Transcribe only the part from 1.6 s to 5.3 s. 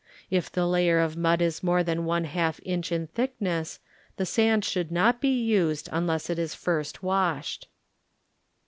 more than one half inch in thickness, the sand should not